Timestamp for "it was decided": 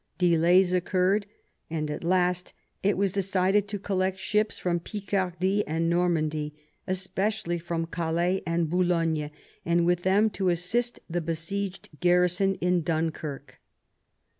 2.81-3.67